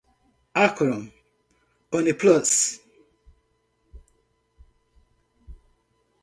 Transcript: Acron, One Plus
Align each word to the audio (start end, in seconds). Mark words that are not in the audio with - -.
Acron, 0.55 1.13
One 1.91 2.11
Plus 2.17 2.79